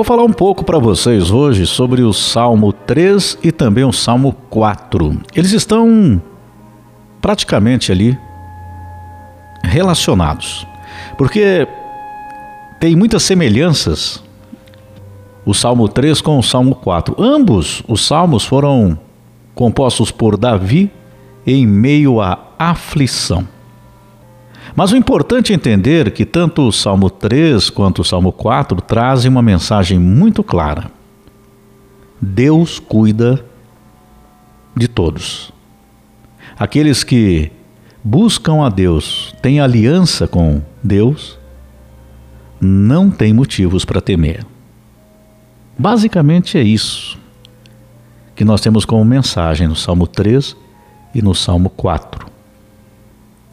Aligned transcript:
Vou 0.00 0.04
falar 0.06 0.24
um 0.24 0.32
pouco 0.32 0.64
para 0.64 0.78
vocês 0.78 1.30
hoje 1.30 1.66
sobre 1.66 2.00
o 2.00 2.10
Salmo 2.10 2.72
3 2.72 3.36
e 3.42 3.52
também 3.52 3.84
o 3.84 3.92
Salmo 3.92 4.34
4. 4.48 5.20
Eles 5.36 5.52
estão 5.52 6.22
praticamente 7.20 7.92
ali 7.92 8.18
relacionados, 9.62 10.66
porque 11.18 11.68
tem 12.80 12.96
muitas 12.96 13.24
semelhanças 13.24 14.24
o 15.44 15.52
Salmo 15.52 15.86
3 15.86 16.22
com 16.22 16.38
o 16.38 16.42
Salmo 16.42 16.76
4. 16.76 17.22
Ambos 17.22 17.82
os 17.86 18.06
salmos 18.06 18.42
foram 18.42 18.98
compostos 19.54 20.10
por 20.10 20.38
Davi 20.38 20.90
em 21.46 21.66
meio 21.66 22.22
à 22.22 22.38
aflição. 22.58 23.46
Mas 24.80 24.92
o 24.92 24.96
importante 24.96 25.52
é 25.52 25.54
entender 25.54 26.10
que 26.10 26.24
tanto 26.24 26.66
o 26.66 26.72
Salmo 26.72 27.10
3 27.10 27.68
quanto 27.68 28.00
o 28.00 28.04
Salmo 28.04 28.32
4 28.32 28.80
trazem 28.80 29.30
uma 29.30 29.42
mensagem 29.42 29.98
muito 29.98 30.42
clara. 30.42 30.90
Deus 32.18 32.78
cuida 32.78 33.44
de 34.74 34.88
todos. 34.88 35.52
Aqueles 36.58 37.04
que 37.04 37.52
buscam 38.02 38.64
a 38.64 38.70
Deus, 38.70 39.34
têm 39.42 39.60
aliança 39.60 40.26
com 40.26 40.62
Deus, 40.82 41.38
não 42.58 43.10
têm 43.10 43.34
motivos 43.34 43.84
para 43.84 44.00
temer. 44.00 44.46
Basicamente 45.78 46.56
é 46.56 46.62
isso 46.62 47.18
que 48.34 48.46
nós 48.46 48.62
temos 48.62 48.86
como 48.86 49.04
mensagem 49.04 49.68
no 49.68 49.76
Salmo 49.76 50.06
3 50.06 50.56
e 51.14 51.20
no 51.20 51.34
Salmo 51.34 51.68
4. 51.68 52.29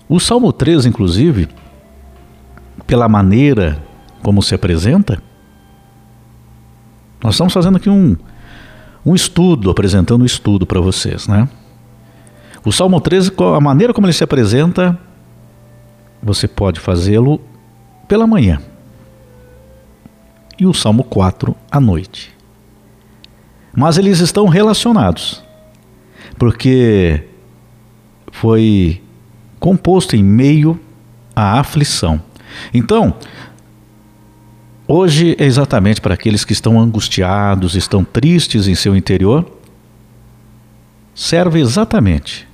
O 0.10 0.20
Salmo 0.20 0.54
3, 0.54 0.86
inclusive, 0.86 1.50
pela 2.86 3.10
maneira 3.10 3.84
como 4.24 4.42
se 4.42 4.56
apresenta, 4.56 5.22
nós 7.22 7.34
estamos 7.34 7.52
fazendo 7.52 7.78
aqui 7.78 7.90
um, 7.90 8.16
um 9.06 9.14
estudo, 9.14 9.70
apresentando 9.70 10.22
um 10.22 10.26
estudo 10.26 10.66
para 10.66 10.80
vocês, 10.80 11.28
né? 11.28 11.50
O 12.64 12.72
Salmo 12.72 13.00
13, 13.02 13.32
a 13.56 13.60
maneira 13.60 13.94
como 13.94 14.08
ele 14.08 14.14
se 14.14 14.24
apresenta, 14.24 14.98
você 16.22 16.48
pode 16.48 16.80
fazê-lo 16.80 17.42
pela 18.08 18.26
manhã. 18.26 18.62
E 20.60 20.66
o 20.66 20.74
Salmo 20.74 21.04
4 21.04 21.56
à 21.70 21.80
noite. 21.80 22.34
Mas 23.76 23.98
eles 23.98 24.20
estão 24.20 24.48
relacionados, 24.48 25.44
porque 26.38 27.24
foi 28.32 29.02
composto 29.60 30.16
em 30.16 30.24
meio 30.24 30.80
à 31.36 31.60
aflição. 31.60 32.22
Então, 32.74 33.16
hoje 34.88 35.36
é 35.40 35.46
exatamente 35.46 36.02
para 36.02 36.14
aqueles 36.14 36.44
que 36.44 36.54
estão 36.54 36.80
angustiados, 36.80 37.76
estão 37.76 38.04
tristes 38.04 38.68
em 38.68 38.76
seu 38.76 38.96
interior, 38.96 39.46
serve 41.14 41.60
exatamente 41.60 42.48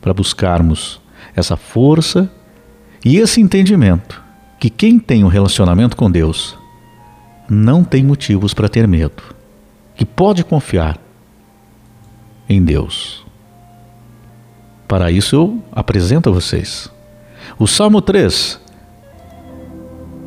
para 0.00 0.14
buscarmos 0.14 1.00
essa 1.34 1.56
força 1.56 2.30
e 3.04 3.18
esse 3.18 3.40
entendimento 3.40 4.22
que 4.58 4.70
quem 4.70 4.98
tem 4.98 5.24
um 5.24 5.28
relacionamento 5.28 5.96
com 5.96 6.10
Deus 6.10 6.58
não 7.48 7.84
tem 7.84 8.02
motivos 8.04 8.54
para 8.54 8.68
ter 8.68 8.88
medo, 8.88 9.22
que 9.94 10.04
pode 10.04 10.44
confiar 10.44 10.98
em 12.48 12.64
Deus. 12.64 13.25
Para 14.86 15.10
isso 15.10 15.34
eu 15.34 15.62
apresento 15.72 16.28
a 16.28 16.32
vocês 16.32 16.90
o 17.58 17.66
Salmo 17.66 18.02
3. 18.02 18.60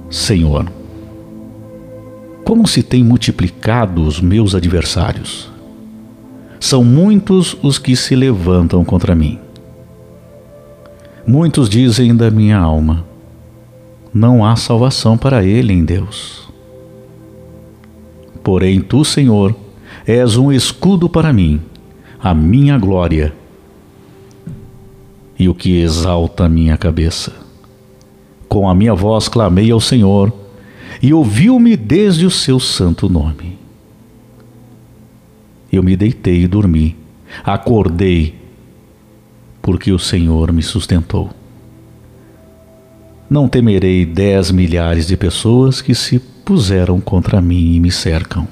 Senhor, 0.09 0.71
como 2.43 2.67
se 2.67 2.81
tem 2.81 3.03
multiplicado 3.03 4.01
os 4.01 4.19
meus 4.19 4.55
adversários? 4.55 5.51
São 6.59 6.83
muitos 6.83 7.55
os 7.61 7.77
que 7.77 7.95
se 7.95 8.15
levantam 8.15 8.83
contra 8.83 9.13
mim. 9.13 9.39
Muitos 11.27 11.69
dizem 11.69 12.15
da 12.15 12.31
minha 12.31 12.57
alma: 12.57 13.05
não 14.11 14.43
há 14.43 14.55
salvação 14.55 15.17
para 15.17 15.43
ele 15.43 15.71
em 15.71 15.85
Deus. 15.85 16.49
Porém, 18.43 18.81
tu, 18.81 19.05
Senhor, 19.05 19.55
és 20.07 20.35
um 20.35 20.51
escudo 20.51 21.07
para 21.07 21.31
mim, 21.31 21.61
a 22.19 22.33
minha 22.33 22.77
glória 22.79 23.33
e 25.39 25.47
o 25.47 25.55
que 25.55 25.79
exalta 25.79 26.43
a 26.43 26.49
minha 26.49 26.77
cabeça. 26.77 27.33
Com 28.49 28.69
a 28.69 28.75
minha 28.75 28.93
voz 28.93 29.29
clamei 29.29 29.71
ao 29.71 29.79
Senhor, 29.79 30.33
e 31.01 31.13
ouviu-me 31.13 31.77
desde 31.77 32.25
o 32.25 32.31
seu 32.31 32.59
santo 32.59 33.07
nome. 33.07 33.57
Eu 35.71 35.81
me 35.81 35.95
deitei 35.95 36.43
e 36.43 36.47
dormi, 36.47 36.97
acordei, 37.41 38.35
porque 39.61 39.93
o 39.93 39.99
Senhor 39.99 40.51
me 40.51 40.61
sustentou. 40.61 41.29
Não 43.29 43.47
temerei 43.47 44.05
dez 44.05 44.51
milhares 44.51 45.07
de 45.07 45.15
pessoas 45.15 45.81
que 45.81 45.95
se 45.95 46.19
puseram 46.19 46.99
contra 46.99 47.39
mim 47.39 47.75
e 47.75 47.79
me 47.79 47.91
cercam. 47.91 48.47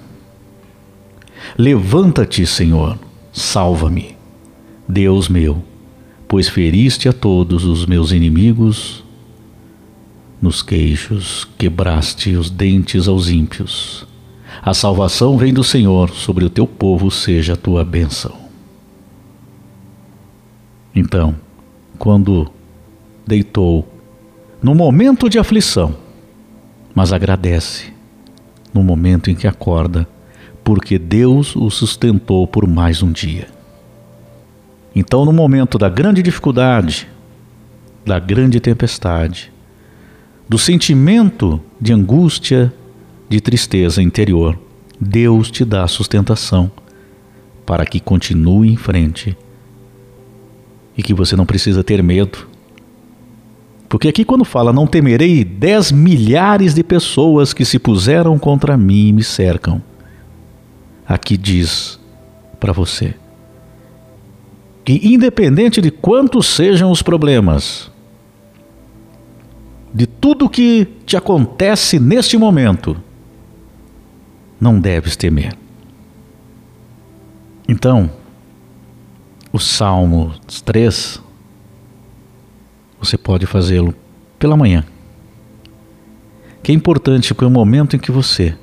Levanta-te, 1.58 2.46
Senhor, 2.46 2.98
salva-me, 3.34 4.16
Deus 4.88 5.28
meu 5.28 5.62
pois 6.28 6.50
feriste 6.50 7.08
a 7.08 7.14
todos 7.14 7.64
os 7.64 7.86
meus 7.86 8.12
inimigos 8.12 9.04
nos 10.42 10.62
queixos, 10.62 11.48
quebraste 11.58 12.36
os 12.36 12.50
dentes 12.50 13.08
aos 13.08 13.30
ímpios. 13.30 14.06
A 14.62 14.74
salvação 14.74 15.38
vem 15.38 15.54
do 15.54 15.64
Senhor, 15.64 16.12
sobre 16.12 16.46
o 16.46 16.50
teu 16.50 16.68
povo 16.68 17.10
seja 17.10 17.54
a 17.54 17.58
tua 17.58 17.84
bênção. 17.84 18.36
Então, 20.94 21.36
quando 21.98 22.52
deitou, 23.26 23.88
no 24.62 24.76
momento 24.76 25.30
de 25.30 25.40
aflição, 25.40 25.96
mas 26.94 27.14
agradece 27.14 27.94
no 28.74 28.84
momento 28.84 29.30
em 29.30 29.36
que 29.36 29.48
acorda, 29.48 30.08
porque 30.64 31.00
Deus 31.00 31.56
o 31.56 31.70
sustentou 31.70 32.46
por 32.46 32.68
mais 32.68 33.02
um 33.02 33.12
dia. 33.12 33.57
Então, 34.96 35.26
no 35.26 35.34
momento 35.34 35.78
da 35.78 35.90
grande 35.90 36.22
dificuldade, 36.24 37.08
da 38.06 38.20
grande 38.20 38.60
tempestade, 38.60 39.52
do 40.48 40.58
sentimento 40.58 41.62
de 41.80 41.94
angústia, 41.94 42.74
de 43.30 43.42
tristeza 43.42 44.02
interior, 44.02 44.58
Deus 45.00 45.52
te 45.52 45.66
dá 45.66 45.88
sustentação 45.88 46.72
para 47.66 47.86
que 47.86 48.00
continue 48.00 48.72
em 48.72 48.78
frente 48.78 49.38
e 50.98 51.04
que 51.04 51.14
você 51.14 51.36
não 51.36 51.46
precisa 51.46 51.84
ter 51.84 52.02
medo. 52.02 52.48
Porque 53.90 54.08
aqui, 54.08 54.26
quando 54.26 54.44
fala, 54.44 54.74
não 54.74 54.88
temerei 54.88 55.44
dez 55.44 55.92
milhares 55.92 56.74
de 56.74 56.84
pessoas 56.84 57.54
que 57.54 57.64
se 57.64 57.78
puseram 57.78 58.40
contra 58.40 58.78
mim 58.78 59.10
e 59.10 59.14
me 59.14 59.24
cercam, 59.24 59.82
aqui 61.08 61.38
diz 61.38 62.00
para 62.60 62.74
você 62.74 63.14
que, 64.88 65.02
independente 65.04 65.82
de 65.82 65.92
quantos 65.92 66.48
sejam 66.48 66.90
os 66.90 67.02
problemas, 67.02 67.92
de 69.94 70.08
tudo 70.08 70.50
que 70.50 70.88
te 71.06 71.18
acontece 71.18 72.00
neste 72.00 72.38
momento, 72.38 72.96
não 74.58 74.80
deves 74.80 75.18
temer. 75.18 75.54
Então, 77.68 78.10
o 79.52 79.60
Salmo 79.60 80.34
3, 80.64 81.22
você 82.98 83.18
pode 83.18 83.46
fazê-lo 83.46 83.94
pela 84.40 84.56
manhã. 84.56 84.86
Que 86.64 86.72
é 86.72 86.76
importante 86.76 87.34
porque 87.34 87.44
é 87.44 87.48
o 87.48 87.52
momento 87.52 87.98
em 87.98 88.00
que 88.00 88.10
você 88.10 88.58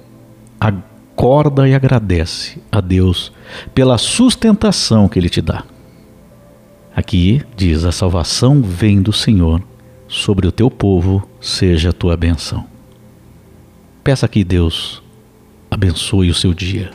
acorda 0.59 1.69
e 1.69 1.75
agradece 1.75 2.63
a 2.73 2.81
Deus 2.81 3.31
pela 3.75 3.99
sustentação 3.99 5.07
que 5.07 5.19
Ele 5.19 5.29
te 5.29 5.43
dá. 5.43 5.67
Aqui 6.95 7.43
diz: 7.57 7.85
a 7.85 7.91
salvação 7.91 8.63
vem 8.63 9.03
do 9.03 9.13
Senhor, 9.13 9.61
sobre 10.07 10.47
o 10.47 10.53
teu 10.53 10.71
povo 10.71 11.29
seja 11.41 11.91
a 11.91 11.93
tua 11.93 12.17
benção. 12.17 12.65
Peça 14.05 14.29
que 14.29 14.45
Deus 14.45 15.03
abençoe 15.71 16.31
o 16.31 16.35
seu 16.35 16.55
dia, 16.55 16.93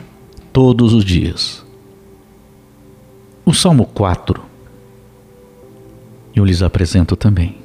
todos 0.52 0.94
os 0.94 1.04
dias. 1.04 1.64
O 3.44 3.52
Salmo 3.52 3.84
4, 3.84 4.40
eu 6.34 6.44
lhes 6.44 6.62
apresento 6.62 7.14
também. 7.14 7.56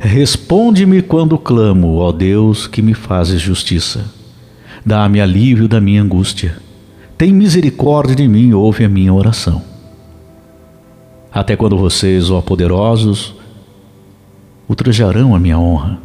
Responde-me 0.00 1.02
quando 1.02 1.38
clamo, 1.38 1.96
ó 1.96 2.10
Deus, 2.10 2.66
que 2.66 2.82
me 2.82 2.94
fazes 2.94 3.40
justiça. 3.40 4.12
Dá-me 4.84 5.20
alívio 5.20 5.68
da 5.68 5.80
minha 5.80 6.02
angústia. 6.02 6.56
Tem 7.16 7.32
misericórdia 7.32 8.16
de 8.16 8.26
mim, 8.26 8.52
ouve 8.52 8.84
a 8.84 8.88
minha 8.88 9.12
oração 9.12 9.77
até 11.38 11.54
quando 11.54 11.78
vocês, 11.78 12.32
ó 12.32 12.40
poderosos, 12.40 13.32
ultrajarão 14.68 15.36
a 15.36 15.38
minha 15.38 15.56
honra. 15.56 16.00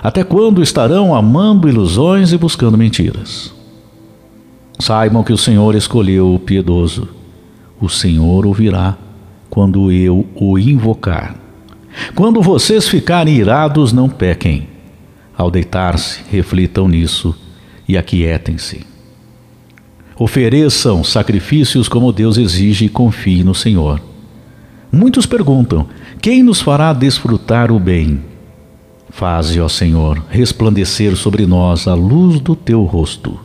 Até 0.00 0.22
quando 0.22 0.62
estarão 0.62 1.12
amando 1.12 1.68
ilusões 1.68 2.32
e 2.32 2.38
buscando 2.38 2.78
mentiras? 2.78 3.52
Saibam 4.78 5.24
que 5.24 5.32
o 5.32 5.36
Senhor 5.36 5.74
escolheu 5.74 6.32
o 6.32 6.38
piedoso. 6.38 7.08
O 7.80 7.88
Senhor 7.88 8.46
ouvirá 8.46 8.96
quando 9.50 9.90
eu 9.90 10.24
o 10.36 10.56
invocar. 10.56 11.34
Quando 12.14 12.40
vocês 12.40 12.88
ficarem 12.88 13.34
irados, 13.34 13.92
não 13.92 14.08
pequem. 14.08 14.68
Ao 15.36 15.50
deitar-se, 15.50 16.20
reflitam 16.30 16.86
nisso 16.86 17.34
e 17.88 17.98
aquietem-se. 17.98 18.86
Ofereçam 20.16 21.02
sacrifícios 21.02 21.88
como 21.88 22.12
Deus 22.12 22.38
exige 22.38 22.84
e 22.84 22.88
confiem 22.88 23.42
no 23.42 23.54
Senhor. 23.54 24.09
Muitos 24.92 25.26
perguntam: 25.26 25.86
quem 26.20 26.42
nos 26.42 26.60
fará 26.60 26.92
desfrutar 26.92 27.70
o 27.70 27.78
bem? 27.78 28.20
Faze, 29.10 29.60
ó 29.60 29.68
Senhor, 29.68 30.24
resplandecer 30.30 31.16
sobre 31.16 31.46
nós 31.46 31.88
a 31.88 31.94
luz 31.94 32.40
do 32.40 32.54
teu 32.54 32.84
rosto. 32.84 33.38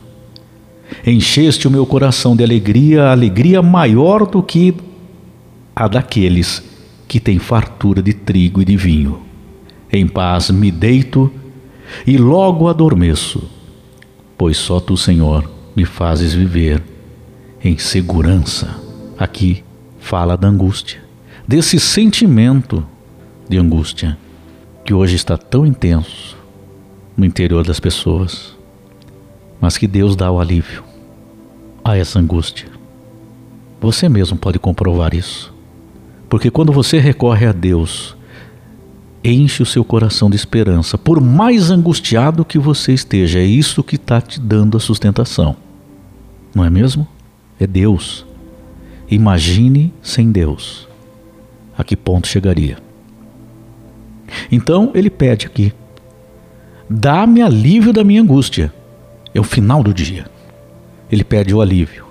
Encheste 1.04 1.66
o 1.66 1.70
meu 1.70 1.84
coração 1.84 2.36
de 2.36 2.44
alegria, 2.44 3.10
alegria 3.10 3.60
maior 3.62 4.26
do 4.26 4.42
que 4.42 4.74
a 5.74 5.88
daqueles 5.88 6.62
que 7.08 7.20
têm 7.20 7.38
fartura 7.38 8.02
de 8.02 8.12
trigo 8.12 8.62
e 8.62 8.64
de 8.64 8.76
vinho. 8.76 9.20
Em 9.92 10.06
paz 10.06 10.50
me 10.50 10.70
deito 10.70 11.30
e 12.06 12.16
logo 12.16 12.68
adormeço, 12.68 13.42
pois 14.36 14.56
só 14.56 14.80
tu, 14.80 14.96
Senhor, 14.96 15.48
me 15.74 15.84
fazes 15.84 16.32
viver 16.32 16.82
em 17.62 17.76
segurança. 17.78 18.80
Aqui 19.18 19.62
fala 19.98 20.36
da 20.36 20.48
angústia, 20.48 21.00
desse 21.46 21.78
sentimento 21.78 22.84
de 23.48 23.56
angústia 23.56 24.18
que 24.84 24.92
hoje 24.92 25.16
está 25.16 25.36
tão 25.36 25.64
intenso 25.64 26.36
no 27.16 27.24
interior 27.24 27.64
das 27.64 27.78
pessoas, 27.80 28.56
mas 29.60 29.78
que 29.78 29.86
Deus 29.86 30.16
dá 30.16 30.30
o 30.30 30.40
alívio 30.40 30.82
a 31.84 31.96
essa 31.96 32.18
angústia. 32.18 32.68
Você 33.80 34.08
mesmo 34.08 34.36
pode 34.36 34.58
comprovar 34.58 35.14
isso. 35.14 35.54
Porque 36.28 36.50
quando 36.50 36.72
você 36.72 36.98
recorre 36.98 37.46
a 37.46 37.52
Deus, 37.52 38.16
enche 39.22 39.62
o 39.62 39.66
seu 39.66 39.84
coração 39.84 40.28
de 40.28 40.36
esperança, 40.36 40.98
por 40.98 41.20
mais 41.20 41.70
angustiado 41.70 42.44
que 42.44 42.58
você 42.58 42.92
esteja, 42.92 43.38
é 43.38 43.44
isso 43.44 43.84
que 43.84 43.94
está 43.94 44.20
te 44.20 44.40
dando 44.40 44.76
a 44.76 44.80
sustentação. 44.80 45.56
Não 46.54 46.64
é 46.64 46.70
mesmo? 46.70 47.06
É 47.60 47.66
Deus. 47.66 48.26
Imagine 49.08 49.92
sem 50.02 50.32
Deus. 50.32 50.85
A 51.76 51.84
que 51.84 51.96
ponto 51.96 52.26
chegaria? 52.26 52.78
Então 54.50 54.90
ele 54.94 55.10
pede 55.10 55.46
aqui: 55.46 55.72
dá-me 56.88 57.42
alívio 57.42 57.92
da 57.92 58.04
minha 58.04 58.22
angústia. 58.22 58.72
É 59.34 59.40
o 59.40 59.44
final 59.44 59.82
do 59.82 59.92
dia. 59.92 60.26
Ele 61.10 61.22
pede 61.22 61.54
o 61.54 61.60
alívio. 61.60 62.06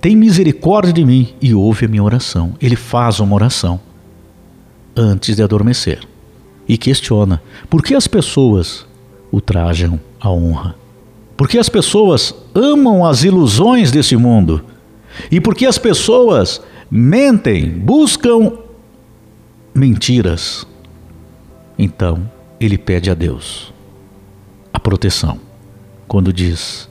Tem 0.00 0.16
misericórdia 0.16 0.92
de 0.92 1.04
mim 1.04 1.32
e 1.40 1.54
ouve 1.54 1.86
a 1.86 1.88
minha 1.88 2.02
oração. 2.02 2.54
Ele 2.60 2.74
faz 2.74 3.20
uma 3.20 3.34
oração 3.34 3.80
antes 4.96 5.36
de 5.36 5.42
adormecer 5.42 6.00
e 6.68 6.76
questiona 6.76 7.40
por 7.70 7.82
que 7.82 7.94
as 7.94 8.08
pessoas 8.08 8.84
ultrajam 9.30 10.00
a 10.20 10.30
honra. 10.30 10.74
Por 11.36 11.48
que 11.48 11.58
as 11.58 11.68
pessoas 11.68 12.34
amam 12.54 13.04
as 13.04 13.24
ilusões 13.24 13.90
desse 13.90 14.16
mundo? 14.16 14.64
E 15.30 15.40
por 15.40 15.54
que 15.54 15.66
as 15.66 15.78
pessoas 15.78 16.60
mentem, 16.90 17.68
buscam 17.68 18.52
mentiras 19.74 20.66
então 21.78 22.30
ele 22.60 22.78
pede 22.78 23.10
a 23.10 23.14
Deus 23.14 23.72
a 24.72 24.78
proteção. 24.78 25.38
Quando 26.06 26.32
diz: 26.32 26.88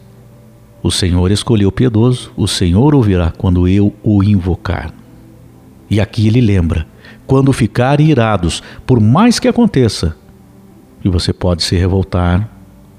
O 0.84 0.92
Senhor 0.92 1.32
escolheu 1.32 1.70
o 1.70 1.72
piedoso, 1.72 2.32
o 2.36 2.48
Senhor 2.48 2.94
ouvirá 2.94 3.32
quando 3.38 3.68
eu 3.68 3.94
o 4.04 4.24
invocar. 4.24 4.94
E 5.90 6.00
aqui 6.00 6.28
ele 6.28 6.42
lembra: 6.42 6.86
quando 7.26 7.54
ficarem 7.54 8.10
irados, 8.10 8.62
por 8.86 9.00
mais 9.00 9.40
que 9.40 9.48
aconteça, 9.48 10.18
e 11.04 11.10
você 11.10 11.32
pode 11.32 11.64
se 11.64 11.76
revoltar 11.76 12.50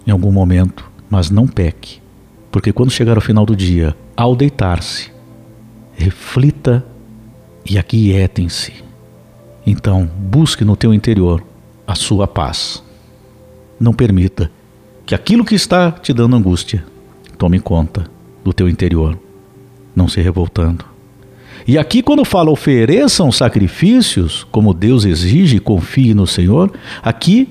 em 0.06 0.10
algum 0.10 0.32
momento, 0.32 0.90
mas 1.10 1.30
não 1.30 1.46
peque, 1.46 2.00
porque 2.50 2.72
quando 2.72 2.90
chegar 2.90 3.16
ao 3.16 3.22
final 3.22 3.44
do 3.44 3.54
dia, 3.54 3.96
ao 4.16 4.34
deitar-se, 4.34 5.12
reflita 5.92 6.84
e 7.68 7.78
aquietem-se. 7.78 8.81
Então, 9.66 10.08
busque 10.18 10.64
no 10.64 10.76
teu 10.76 10.92
interior 10.92 11.42
a 11.86 11.94
sua 11.94 12.26
paz. 12.26 12.82
Não 13.78 13.92
permita 13.92 14.50
que 15.06 15.14
aquilo 15.14 15.44
que 15.44 15.54
está 15.54 15.90
te 15.90 16.12
dando 16.12 16.36
angústia 16.36 16.84
tome 17.38 17.60
conta 17.60 18.10
do 18.44 18.52
teu 18.52 18.68
interior, 18.68 19.18
não 19.94 20.08
se 20.08 20.20
revoltando. 20.20 20.84
E 21.66 21.78
aqui, 21.78 22.02
quando 22.02 22.24
fala 22.24 22.50
ofereçam 22.50 23.30
sacrifícios, 23.30 24.44
como 24.50 24.74
Deus 24.74 25.04
exige, 25.04 25.60
confie 25.60 26.12
no 26.12 26.26
Senhor, 26.26 26.72
aqui, 27.02 27.48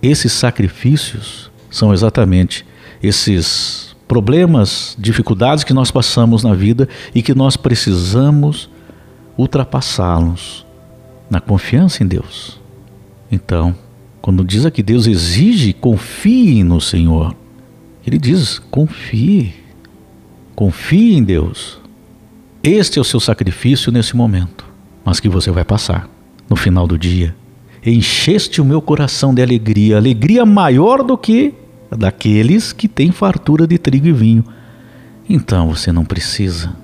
esses 0.00 0.32
sacrifícios 0.32 1.50
são 1.68 1.92
exatamente 1.92 2.64
esses 3.02 3.96
problemas, 4.06 4.96
dificuldades 4.98 5.64
que 5.64 5.74
nós 5.74 5.90
passamos 5.90 6.44
na 6.44 6.54
vida 6.54 6.88
e 7.12 7.22
que 7.22 7.34
nós 7.34 7.56
precisamos 7.56 8.70
ultrapassá-los 9.36 10.67
na 11.30 11.40
confiança 11.40 12.02
em 12.02 12.06
Deus. 12.06 12.60
Então, 13.30 13.74
quando 14.20 14.44
diz 14.44 14.64
aqui 14.66 14.82
Deus 14.82 15.06
exige, 15.06 15.72
confie 15.72 16.62
no 16.64 16.80
Senhor. 16.80 17.34
Ele 18.06 18.18
diz: 18.18 18.58
confie, 18.58 19.54
confie 20.54 21.16
em 21.16 21.22
Deus. 21.22 21.78
Este 22.62 22.98
é 22.98 23.02
o 23.02 23.04
seu 23.04 23.20
sacrifício 23.20 23.92
nesse 23.92 24.16
momento, 24.16 24.66
mas 25.04 25.20
que 25.20 25.28
você 25.28 25.50
vai 25.50 25.64
passar 25.64 26.08
no 26.48 26.56
final 26.56 26.86
do 26.86 26.98
dia. 26.98 27.34
Encheste 27.84 28.60
o 28.60 28.64
meu 28.64 28.82
coração 28.82 29.32
de 29.32 29.40
alegria, 29.40 29.96
alegria 29.96 30.44
maior 30.44 31.02
do 31.02 31.16
que 31.16 31.54
a 31.90 31.96
daqueles 31.96 32.72
que 32.72 32.88
têm 32.88 33.12
fartura 33.12 33.66
de 33.66 33.78
trigo 33.78 34.08
e 34.08 34.12
vinho. 34.12 34.44
Então 35.28 35.68
você 35.68 35.92
não 35.92 36.04
precisa 36.04 36.74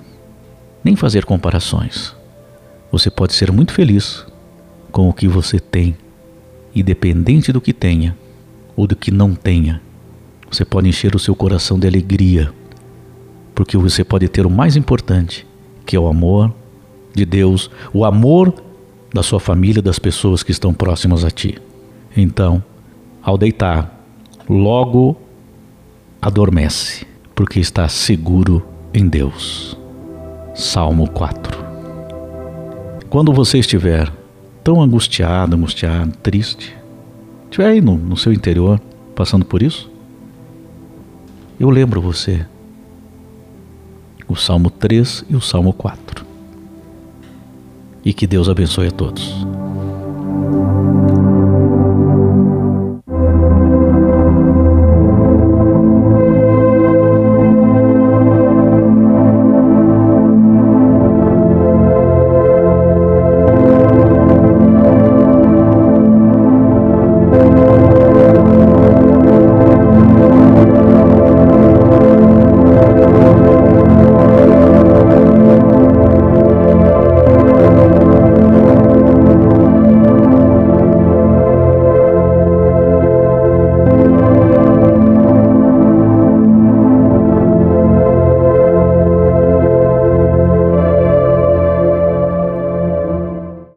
nem 0.83 0.95
fazer 0.95 1.25
comparações. 1.25 2.15
Você 2.91 3.09
pode 3.09 3.33
ser 3.33 3.51
muito 3.51 3.73
feliz 3.73 4.25
com 4.95 5.09
o 5.09 5.13
que 5.13 5.27
você 5.27 5.59
tem 5.59 5.93
independente 6.73 7.51
do 7.51 7.59
que 7.59 7.73
tenha 7.73 8.17
ou 8.77 8.87
do 8.87 8.95
que 8.95 9.11
não 9.11 9.35
tenha, 9.35 9.81
você 10.49 10.63
pode 10.63 10.87
encher 10.87 11.13
o 11.13 11.19
seu 11.19 11.35
coração 11.35 11.77
de 11.77 11.85
alegria, 11.85 12.53
porque 13.53 13.75
você 13.75 14.05
pode 14.05 14.29
ter 14.29 14.45
o 14.45 14.49
mais 14.49 14.77
importante, 14.77 15.45
que 15.85 15.97
é 15.97 15.99
o 15.99 16.07
amor 16.07 16.53
de 17.13 17.25
Deus, 17.25 17.69
o 17.93 18.05
amor 18.05 18.53
da 19.13 19.21
sua 19.21 19.37
família, 19.37 19.81
das 19.81 19.99
pessoas 19.99 20.43
que 20.43 20.51
estão 20.51 20.73
próximas 20.73 21.25
a 21.25 21.29
ti. 21.29 21.61
Então, 22.15 22.63
ao 23.21 23.37
deitar, 23.37 24.01
logo 24.49 25.17
adormece, 26.21 27.05
porque 27.35 27.59
está 27.59 27.89
seguro 27.89 28.65
em 28.93 29.09
Deus. 29.09 29.77
Salmo 30.53 31.09
4. 31.09 31.65
Quando 33.09 33.33
você 33.33 33.59
estiver 33.59 34.09
tão 34.65 34.81
angustiado, 34.81 35.55
angustiado, 35.55 36.11
triste, 36.23 36.75
estiver 37.43 37.67
aí 37.67 37.81
no, 37.81 37.95
no 37.95 38.17
seu 38.17 38.33
interior 38.33 38.81
passando 39.13 39.45
por 39.45 39.61
isso, 39.61 39.91
eu 41.59 41.69
lembro 41.69 42.01
você 42.01 42.43
o 44.27 44.35
Salmo 44.35 44.71
3 44.71 45.25
e 45.29 45.35
o 45.35 45.41
Salmo 45.41 45.71
4. 45.71 46.25
E 48.03 48.11
que 48.11 48.25
Deus 48.25 48.49
abençoe 48.49 48.87
a 48.87 48.91
todos. 48.91 49.45